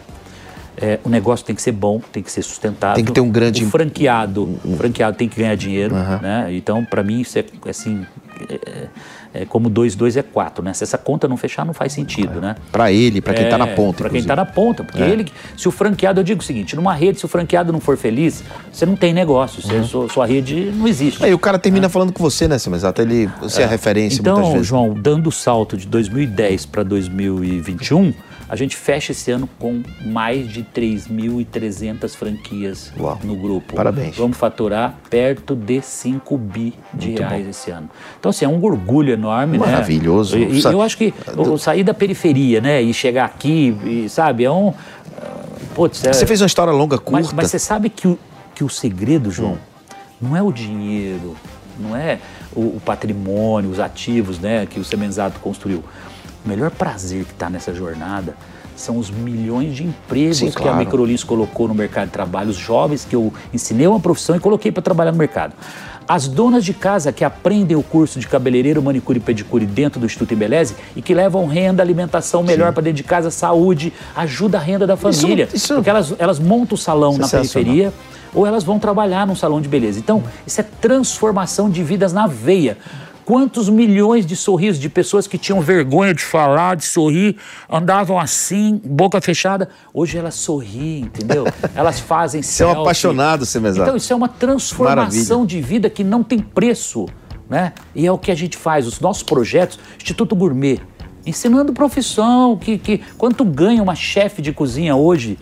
[0.81, 2.95] É, o negócio tem que ser bom, tem que ser sustentável.
[2.95, 6.47] Tem que ter um grande- O franqueado, o franqueado tem que ganhar dinheiro, né?
[6.51, 8.05] Então, para mim, isso é assim,
[8.49, 8.87] é,
[9.33, 10.73] é como 2, 2 é 4, né?
[10.73, 12.55] Se essa conta não fechar, não faz sentido, né?
[12.71, 13.97] Para ele, para quem tá na ponta.
[13.99, 15.25] Para quem está na ponta, porque ele,
[15.57, 18.43] se o franqueado, eu digo o seguinte, numa rede, se o franqueado não for feliz,
[18.71, 21.23] você não tem negócio, você- sua, sua rede não existe.
[21.23, 24.39] Aí o cara termina falando com você, né, mas até ele, você é, referência muitas
[24.39, 24.67] Então, vezes.
[24.67, 28.13] João, dando o salto de 2010 para 2021,
[28.49, 33.19] a gente fecha esse ano com mais de 3.300 franquias Uau.
[33.23, 33.75] no grupo.
[33.75, 34.15] Parabéns.
[34.17, 37.89] Vamos faturar perto de 5 bi de reais esse ano.
[38.19, 40.37] Então, assim, é um orgulho enorme, Maravilhoso.
[40.37, 40.59] né?
[40.59, 41.13] Sa- eu acho que
[41.59, 44.73] sair da periferia, né, e chegar aqui, e, sabe, é um
[45.75, 47.11] Putz, é- Você fez uma história longa, curta.
[47.11, 48.17] Mas, mas você sabe que o,
[48.55, 49.57] que o segredo, João, Hum.
[50.19, 51.35] não é o dinheiro,
[51.79, 52.17] não é
[52.53, 55.83] o, o patrimônio, os ativos né, que o Semenzato construiu.
[56.45, 58.35] O melhor prazer que está nessa jornada
[58.75, 60.77] são os milhões de empregos Sim, que a claro.
[60.77, 64.71] Microlins colocou no mercado de trabalho, os jovens que eu ensinei uma profissão e coloquei
[64.71, 65.53] para trabalhar no mercado.
[66.07, 70.05] As donas de casa que aprendem o curso de cabeleireiro, manicure e pedicure dentro do
[70.07, 74.61] Instituto Embeleze e que levam renda, alimentação melhor para dentro de casa, saúde, ajuda a
[74.61, 75.47] renda da família.
[75.53, 77.93] isso- Porque elas, elas montam o salão na periferia
[78.33, 79.99] ou elas vão trabalhar num salão de beleza.
[79.99, 82.77] Então, isso é transformação de vidas na veia.
[83.29, 87.37] Quantos milhões de sorrisos de pessoas que tinham vergonha de falar, de sorrir,
[87.69, 91.45] andavam assim, boca fechada, hoje elas sorriem, entendeu?
[91.75, 92.81] Elas fazem Você é um selfie.
[92.81, 93.83] apaixonado, Semenzato.
[93.83, 97.05] Então, isso é uma transformação de vida que não tem preço,
[97.47, 97.73] né?
[97.93, 100.81] E é o que a gente faz, os nossos projetos, Instituto Gourmet,
[101.23, 105.37] ensinando profissão, que, que quanto ganha uma chefe de cozinha hoje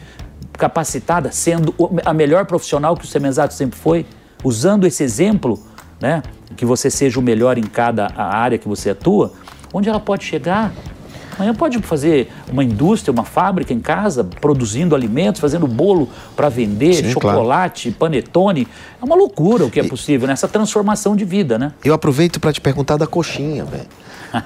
[0.52, 1.73] capacitada, sendo
[2.04, 4.06] a melhor profissional que o Semenzato sempre foi,
[4.43, 5.58] usando esse exemplo,
[6.00, 6.24] né?
[6.56, 9.34] Que você seja o melhor em cada área que você atua,
[9.74, 10.74] onde ela pode chegar?
[11.38, 16.96] Amanhã pode fazer uma indústria, uma fábrica em casa, produzindo alimentos, fazendo bolo para vender,
[16.96, 17.38] Sim, claro.
[17.38, 18.68] chocolate, panetone.
[19.00, 21.74] É uma loucura o que é possível nessa transformação de vida, né?
[21.86, 23.86] Eu aproveito para te perguntar da coxinha, velho.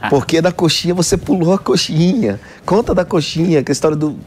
[0.10, 2.40] Porque da coxinha você pulou a coxinha.
[2.66, 4.18] Conta da coxinha, que a história do.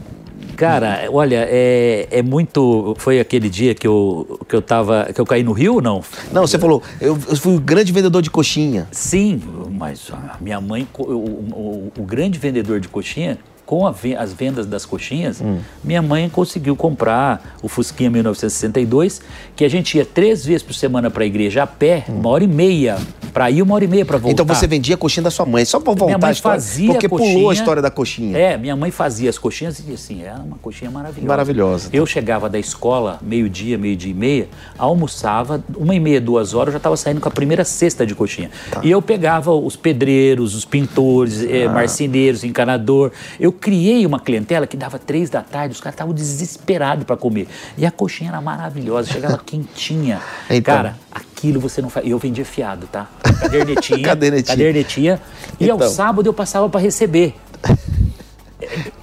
[0.55, 2.95] Cara, olha, é, é muito.
[2.97, 5.09] Foi aquele dia que eu, que eu tava.
[5.13, 6.01] que eu caí no rio ou não?
[6.31, 8.87] Não, você falou, eu, eu fui o grande vendedor de coxinha.
[8.91, 9.41] Sim,
[9.71, 14.31] mas a minha mãe, o, o- o grande vendedor de coxinha, com a ve- as
[14.31, 15.57] vendas das coxinhas, Hum.
[15.83, 19.21] minha mãe conseguiu comprar o Fusquinha 1962,
[19.55, 22.43] que a gente ia três vezes por semana para a igreja a pé, uma hora
[22.43, 22.97] e meia
[23.33, 24.31] para ir, uma hora e meia para voltar.
[24.31, 25.65] Então você vendia a coxinha da sua mãe.
[25.65, 26.59] Só pra voltar Minha mãe a história.
[26.61, 27.33] fazia porque coxinha.
[27.33, 28.37] pulou a história da coxinha.
[28.37, 31.27] É, minha mãe fazia as coxinhas e assim, era uma coxinha maravilhosa.
[31.27, 31.89] Maravilhosa.
[31.91, 34.47] Eu chegava da escola, meio-dia, meio-dia e meia,
[34.77, 38.15] almoçava, uma e meia, duas horas, eu já estava saindo com a primeira cesta de
[38.15, 38.49] coxinha.
[38.71, 38.79] Tá.
[38.83, 41.45] E eu pegava os pedreiros, os pintores, Ah.
[41.49, 43.11] eh, marceneiros, encanador.
[43.39, 47.47] Eu criei uma clientela que dava três da tarde, os caras estavam desesperados para comer.
[47.77, 50.21] E a coxinha era maravilhosa, chegava quentinha.
[50.49, 50.75] Então.
[50.75, 52.07] Cara, aquilo você não faz.
[52.07, 53.07] Eu vendia fiado, tá?
[53.41, 54.01] Cadernetinha.
[54.03, 54.55] Cadernetinha.
[54.55, 55.21] cadernetinha.
[55.59, 55.89] E ao Então.
[55.89, 57.35] sábado eu passava para receber.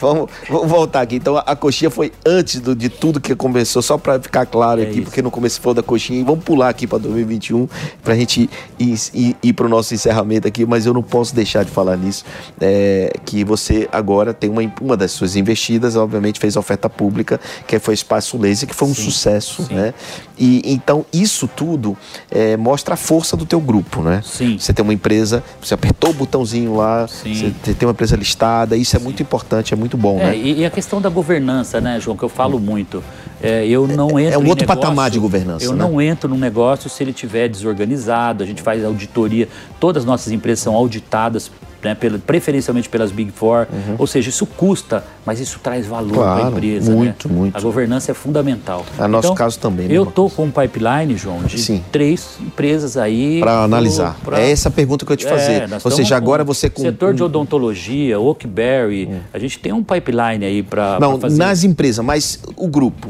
[0.00, 1.16] Vamos, vamos voltar aqui.
[1.16, 4.80] Então a, a coxinha foi antes do- de tudo que começou, só pra ficar claro
[4.80, 5.02] É aqui, isso.
[5.04, 6.20] porque no começo falou da coxinha.
[6.20, 7.68] E vamos pular aqui pra 2021
[8.02, 8.48] pra gente
[8.78, 12.24] ir, ir, ir pro nosso encerramento aqui, mas eu não posso deixar de falar nisso.
[12.60, 17.78] é, que você agora tem uma, uma das suas investidas, obviamente fez oferta pública, que
[17.78, 19.74] foi Espaço Laser, que foi um Sim, sucesso, sim.
[19.74, 19.94] né?
[20.38, 21.96] E então isso tudo
[22.30, 24.22] é, mostra a força do teu grupo, né?
[24.24, 24.58] Sim.
[24.58, 27.54] Você tem uma empresa, você apertou o botãozinho lá, Sim.
[27.62, 30.36] você tem uma empresa listada, isso é muito importante, é muito bom, É, né?
[30.36, 33.02] e, e a questão da governança, né, João, que eu falo muito.
[33.42, 35.78] É, eu não entro é um em outro negócio- patamar de governança, Eu né?
[35.78, 38.42] não entro num negócio se ele estiver desorganizado.
[38.42, 39.48] A gente faz auditoria.
[39.80, 41.50] Todas as nossas empresas são auditadas.
[41.82, 43.66] Né, preferencialmente pelas Big Four,
[43.98, 46.24] ou seja, isso custa, mas isso traz valor para Uhum.
[46.36, 46.92] Claro, a empresa.
[46.92, 47.34] muito, né?
[47.34, 47.56] muito.
[47.56, 48.86] A governança é fundamental.
[48.96, 51.82] É nosso caso também, né, Eu estou com um pipeline, João, de Sim.
[51.90, 53.40] três empresas aí.
[53.40, 54.16] Para analisar.
[54.24, 55.62] pra- É essa a pergunta que eu ia te fazer.
[55.62, 56.82] é, Ou seja, agora você com.
[56.82, 61.36] Setor de odontologia, Oakberry, a gente tem um pipeline aí para Não, fazer.
[61.36, 63.08] nas empresas, mas o grupo.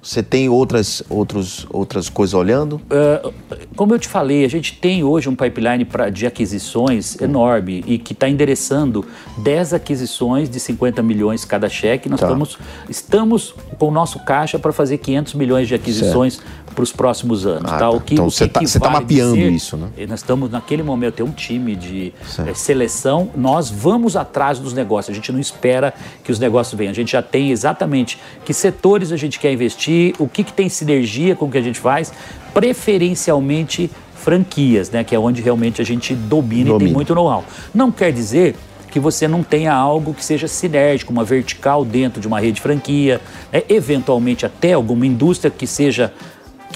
[0.00, 2.76] Você tem outras, outros, outras coisas olhando?
[2.76, 3.32] Uh,
[3.74, 7.98] como eu te falei, a gente tem hoje um pipeline pra, de aquisições enorme e
[7.98, 9.04] que está endereçando
[9.38, 12.08] 10 aquisições de 50 milhões cada cheque.
[12.08, 12.26] Nós Tá.
[12.26, 12.58] estamos,
[12.88, 16.40] estamos com o nosso caixa para fazer 500 milhões de aquisições
[16.78, 17.64] para os próximos anos.
[17.64, 17.78] Ah, tá?
[17.80, 17.90] tá.
[17.90, 19.88] O que, Então você que tá- tá mapeando dizer- isso, né?
[19.98, 22.12] e Nós estamos naquele momento, tem um time de
[22.46, 26.92] eh, seleção, nós vamos atrás dos negócios, a gente não espera que os negócios venham,
[26.92, 30.68] a gente já tem exatamente que setores a gente quer investir, o que, que tem
[30.68, 32.12] sinergia com o que a gente faz,
[32.54, 36.84] preferencialmente franquias, né, que é onde realmente a gente domina, e Domina.
[36.84, 37.44] tem muito know-how.
[37.74, 38.54] Não quer dizer
[38.90, 43.20] que você não tenha algo que seja sinérgico, uma vertical dentro de uma rede franquia,
[43.52, 46.12] né, eventualmente até alguma indústria que seja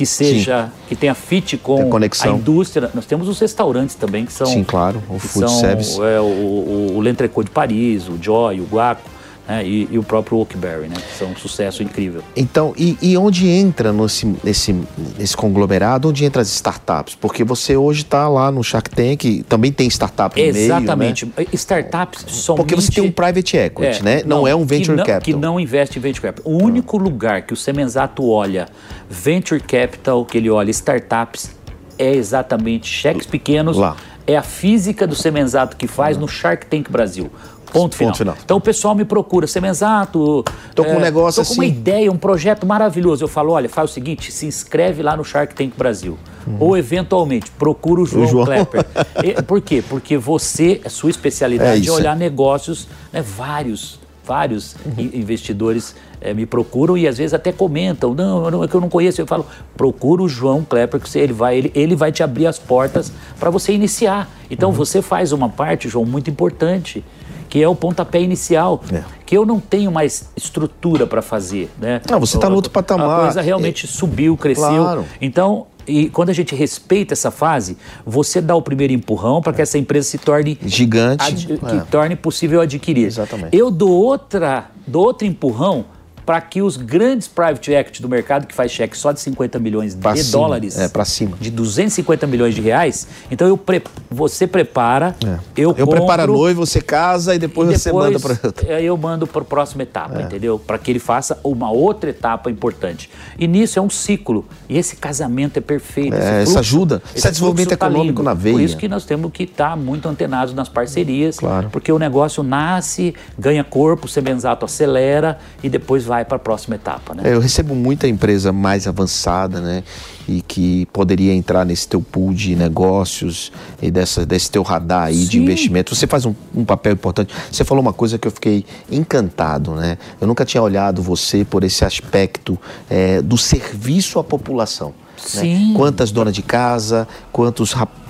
[0.02, 2.90] que seja que tenha fit com a indústria.
[2.92, 6.00] Nós temos os restaurantes também que são Sim, claro, o food são, service.
[6.02, 9.02] é, o, o, o L'Entrecôte de Paris, o Joy, o Guaco,
[9.48, 12.22] né, e, e o próprio Oakberry, né, que são um sucesso incrível.
[12.36, 14.76] Então, e, e onde entra nesse, nesse,
[15.18, 17.14] nesse conglomerado, onde entra as startups?
[17.14, 21.26] Porque você hoje está lá no Shark Tank, também tem startup no Exatamente.
[21.26, 21.46] meio, né?
[21.52, 22.56] Startups somente...
[22.58, 24.22] Porque você tem um private equity, né?
[24.24, 25.20] Não, é um que venture não- capital.
[25.20, 26.52] Que não investe em venture capital.
[26.52, 28.68] O único lugar que o Semenzato olha
[29.10, 31.50] venture capital, que ele olha startups,
[31.98, 33.76] é exatamente cheques pequenos.
[33.76, 33.96] Lá.
[34.26, 37.30] É a física do Semenzato que faz no Shark Tank Brasil.
[37.72, 38.10] Ponto final.
[38.12, 38.36] Ponto final.
[38.44, 40.44] Então o pessoal me procura, Semenzato.
[40.74, 41.72] Tô com um negócio tô com uma assim.
[41.72, 43.24] ideia, um projeto maravilhoso.
[43.24, 46.18] Eu falo, olha, faz o seguinte, se inscreve lá no Shark Tank Brasil.
[46.60, 48.28] Ou eventualmente, procura o João, Hum.
[48.28, 48.44] João.
[48.44, 48.84] Klepper.
[49.24, 49.82] E- Por quê?
[49.88, 51.94] Porque você, a sua É especialidade é, isso.
[51.94, 54.92] olhar negócios, né, vários, vários Uhum.
[54.98, 58.74] in- investidores eh, me procuram e às vezes até comentam, não, eu não- é que
[58.74, 59.20] eu não conheço.
[59.20, 59.44] Eu falo,
[59.76, 63.50] procura o João Klepper, que ele vai, ele, ele vai te abrir as portas para
[63.50, 64.28] você iniciar.
[64.50, 64.74] Então Uhum.
[64.76, 67.04] você faz uma parte, João, muito importante,
[67.48, 69.02] que é o pontapé inicial, É.
[69.26, 71.70] que eu não tenho mais estrutura para fazer.
[71.78, 72.00] Né?
[72.10, 73.20] Não, você tá no outro patamar.
[73.20, 74.64] A coisa realmente subiu, cresceu.
[74.68, 75.04] Claro.
[75.20, 79.62] Então, e quando a gente respeita essa fase, você dá o primeiro empurrão para que
[79.62, 81.24] essa empresa se torne Gigante.
[81.24, 81.80] ad- que É.
[81.90, 83.06] torne possível adquirir.
[83.06, 83.56] Exatamente.
[83.56, 85.84] Eu dou outra, dou outro empurrão
[86.24, 89.94] para que os grandes private equity do mercado que faz cheque só de 50 milhões
[89.94, 91.36] Pra de cima, dólares, é, pra cima.
[91.40, 95.38] de 250 milhões de reais, então eu pre- você prepara, É.
[95.56, 98.36] eu, Eu preparo a compro, noiva, você casa e depois, e você manda para
[98.76, 100.22] aí eu mando para a próxima etapa, É.
[100.24, 100.58] entendeu?
[100.58, 103.10] Para que ele faça uma outra etapa importante.
[103.38, 104.44] E nisso é um ciclo.
[104.68, 106.14] E esse casamento é perfeito.
[106.14, 107.02] É, esse isso ajuda.
[107.06, 108.22] Isso esse é desenvolvimento tá econômico lindo.
[108.22, 108.54] na veia.
[108.54, 111.38] Por isso que nós temos que estar muito antenados nas parcerias.
[111.38, 111.68] Claro.
[111.70, 116.74] Porque o negócio nasce, ganha corpo, o semenzato acelera e depois vai para a próxima
[116.76, 117.22] etapa, né?
[117.24, 119.82] É, eu recebo muita empresa mais avançada, né?
[120.28, 125.24] E que poderia entrar nesse teu pool de negócios e dessa, desse teu radar aí
[125.24, 125.42] de Sim.
[125.44, 125.94] investimento.
[125.94, 127.32] Você faz um, um papel importante.
[127.50, 129.98] Você falou uma coisa que eu fiquei encantado, né?
[130.20, 134.92] Eu nunca tinha olhado você por esse aspecto é, do serviço à população.
[135.34, 135.72] né?
[135.76, 138.01] Quantas donas de casa, quantos rap- pes-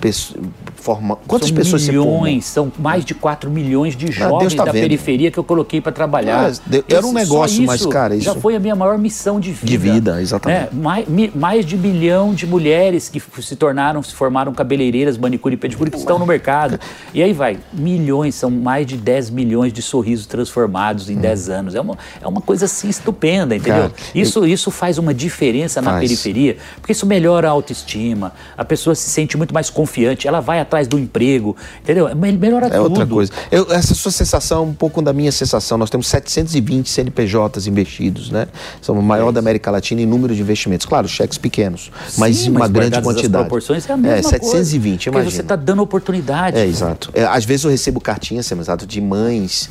[0.76, 2.22] forma, quantas são pessoas você formou?
[2.22, 4.82] milhões, são mais de 4 milhões de Deus jovens tá da vendo.
[4.82, 6.50] periferia que eu coloquei para trabalhar.
[6.50, 8.98] É, de- era um Esse- negócio, mas, isso cara, já isso- foi a minha maior
[8.98, 9.66] missão de vida.
[9.66, 10.74] De vida, exatamente.
[10.74, 10.82] Né?
[10.82, 15.90] Mais, mais de milhão de mulheres que se tornaram, se formaram cabeleireiras, manicure e pedicure
[15.90, 16.78] que estão no mercado.
[17.14, 21.74] E aí vai, milhões, são mais de 10 milhões de sorrisos transformados em 10 anos.
[21.74, 23.84] É uma, é uma coisa assim estupenda, entendeu?
[23.86, 23.90] Hum.
[23.90, 26.00] Cara, isso, isso faz uma diferença na Faz.
[26.02, 29.91] periferia, porque isso melhora a autoestima, a pessoa se sente muito mais confiante,
[30.26, 32.09] ela vai atrás do emprego, entendeu?
[32.09, 32.83] É me- Melhora É tudo.
[32.83, 33.31] outra coisa.
[33.50, 35.76] Eu- essa sua sensação é um pouco da minha sensação.
[35.78, 38.46] Nós temos 720 CNPJs investidos, né?
[38.81, 40.87] Somos o maior da América Latina em número de investimentos.
[40.87, 43.44] Claro, cheques pequenos, mas Sim, uma grande guardadas as quantidade.
[43.44, 45.31] proporções é a mesma É, 720, coisa, imagina.
[45.37, 46.57] você está dando oportunidade.
[46.59, 47.11] É, exato.
[47.14, 49.68] É, às vezes eu recebo cartinhas, exato, de mães,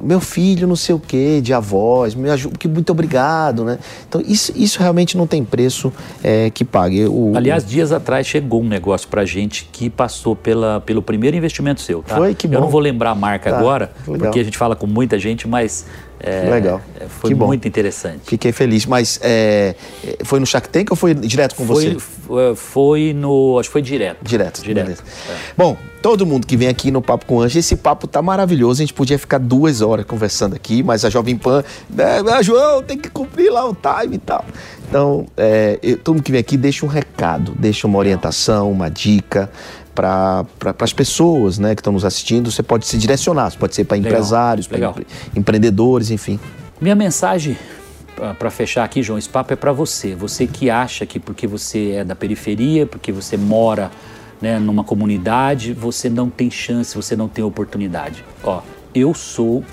[0.00, 3.78] meu filho não sei o quê, de avós, me ajuda, que muito obrigado, né?
[4.08, 7.06] Então isso, isso realmente não tem preço é, que pague.
[7.06, 11.80] O, Aliás, dias atrás chegou um negócio pra gente que passou pela, pelo primeiro investimento
[11.80, 12.16] seu, tá?
[12.16, 12.34] Foi?
[12.34, 12.60] Que Eu bom.
[12.60, 14.18] não vou lembrar a marca Tá, agora, legal.
[14.26, 15.86] porque a gente fala com muita gente, mas
[16.22, 16.80] é, Legal.
[17.00, 17.46] é, foi Que bom.
[17.46, 18.20] muito interessante.
[18.24, 19.74] Fiquei feliz, mas é,
[20.06, 21.96] é, foi no Shark Tank ou foi direto com Foi, você?
[21.96, 23.58] f- foi no.
[23.58, 24.18] Acho que foi direto.
[24.22, 24.62] Direto.
[24.62, 25.02] Direto.
[25.28, 25.32] É.
[25.56, 28.80] Bom, todo mundo que vem aqui no Papo com Anjo, esse papo tá maravilhoso.
[28.80, 31.64] A gente podia ficar duas horas conversando aqui, mas a Jovem Pan,
[32.32, 34.44] ah, João, tem que cumprir lá o time e tal.
[34.88, 38.88] Então, é, eu- todo mundo que vem aqui deixa um recado, deixa uma orientação, uma
[38.90, 39.50] dica
[39.94, 42.50] para pra, as pessoas né, que estão nos assistindo.
[42.50, 44.96] Você pode se direcionar, você pode ser para empresários, para legal.
[45.36, 46.38] empreendedores, enfim.
[46.80, 47.56] Minha mensagem
[48.38, 50.14] para fechar aqui, João, esse papo é para você.
[50.14, 53.90] Você que acha que porque você é da periferia, porque você mora
[54.40, 58.24] né, numa comunidade, você não tem chance, você não tem oportunidade.
[58.42, 58.60] Ó,
[58.94, 59.64] eu sou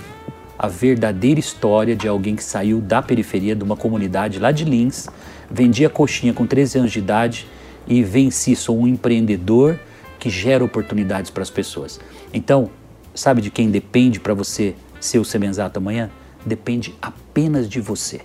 [0.57, 5.07] a verdadeira história de alguém que saiu da periferia, de uma comunidade lá de Lins,
[5.49, 7.47] vendia coxinha com 13 anos de idade
[7.87, 8.55] e venci.
[8.55, 9.79] Sou um empreendedor
[10.19, 11.99] que gera oportunidades para as pessoas.
[12.33, 12.69] Então,
[13.15, 16.09] sabe de quem depende para você ser o Semenzato amanhã?
[16.45, 18.21] Depende apenas de você.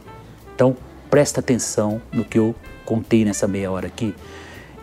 [0.55, 0.77] Então,
[1.11, 2.55] presta atenção no que eu
[2.85, 4.15] contei nessa meia hora aqui.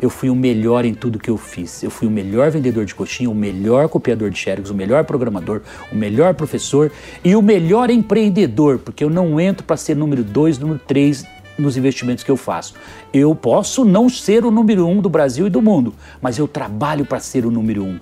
[0.02, 1.84] Eu fui o melhor em tudo que eu fiz.
[1.84, 5.62] Eu fui o melhor vendedor de coxinha, o melhor copiador de xerox, o melhor programador,
[5.92, 6.92] o melhor professor
[7.24, 11.24] e o melhor empreendedor, porque eu não entro para ser número dois, número três
[11.58, 12.74] nos investimentos que eu faço.
[13.14, 17.06] Eu posso não ser o número um do Brasil e do mundo, mas eu trabalho
[17.06, 18.00] para ser o número um,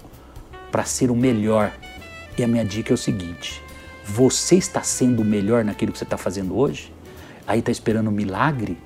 [0.71, 1.71] para ser o melhor.
[2.37, 3.61] E a minha dica é o seguinte:
[4.05, 6.93] você está sendo o melhor naquilo que você está fazendo hoje?
[7.45, 8.77] Aí está esperando um milagre?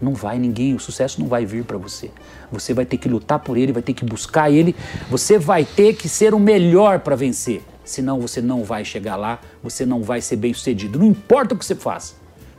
[0.00, 2.10] Não vai ninguém, o sucesso não vai vir para você.
[2.50, 4.74] Você vai ter que lutar por ele, vai ter que buscar ele,
[5.10, 7.62] você vai ter que ser o melhor para vencer.
[7.84, 10.98] Senão você não vai chegar lá, você não vai ser bem sucedido.
[10.98, 12.14] Não importa o que você faça,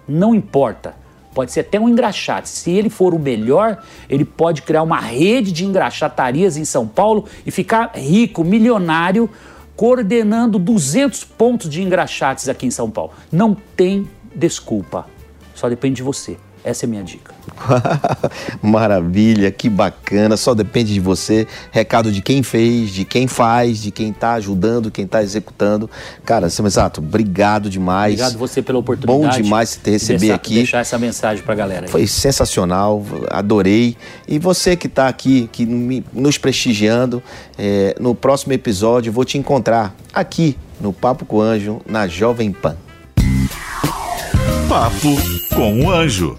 [0.08, 0.96] não importa.
[1.34, 2.50] Pode ser até um engraxate.
[2.50, 7.26] Se ele for o melhor, ele pode criar uma rede de engraxatarias em São Paulo
[7.46, 9.30] e ficar rico, milionário,
[9.76, 13.14] coordenando 200 pontos de engraxates aqui em São Paulo.
[13.32, 15.08] Não tem desculpa.
[15.56, 16.38] Só depende de você.
[16.64, 17.34] Essa é a minha dica.
[18.62, 20.38] Maravilha, que bacana.
[20.38, 21.48] Só depende de você.
[21.72, 25.90] Recado de quem fez, de quem faz, de quem está ajudando, quem está executando.
[26.24, 27.02] Cara, exato.
[27.02, 28.14] Obrigado demais.
[28.14, 29.38] Obrigado você pela oportunidade.
[29.38, 30.56] Bom demais te receber de aqui.
[30.56, 31.86] Deixar essa mensagem para a galera.
[31.88, 31.92] Aí.
[31.92, 33.98] Foi sensacional, adorei.
[34.28, 35.66] E você que está aqui, que
[36.14, 37.24] nos prestigiando,
[37.58, 42.52] é, no próximo episódio vou te encontrar aqui no Papo com o Anjo, na Jovem
[42.52, 42.76] Pan.
[44.68, 45.16] Papo
[45.54, 46.38] com o Anjo.